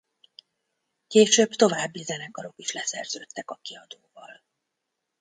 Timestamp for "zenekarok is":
2.01-2.71